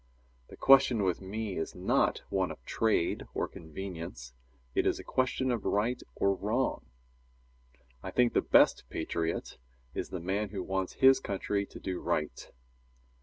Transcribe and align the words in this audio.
The 0.47 0.57
question 0.57 1.03
with 1.03 1.21
me 1.21 1.55
is 1.57 1.75
not 1.75 2.23
one 2.29 2.49
of 2.49 2.65
trade 2.65 3.27
or 3.35 3.47
convenience; 3.47 4.33
it 4.73 4.87
is 4.87 4.97
a 4.97 5.03
question 5.03 5.51
of 5.51 5.63
right 5.63 6.01
or 6.15 6.33
wrong. 6.33 6.87
I 8.01 8.09
think 8.09 8.33
the 8.33 8.41
best 8.41 8.85
patriot 8.89 9.59
is 9.93 10.09
the 10.09 10.19
man 10.19 10.49
who 10.49 10.63
wants 10.63 10.93
his 10.93 11.19
country 11.19 11.67
to 11.67 11.79
do 11.79 11.99
right. 12.01 12.51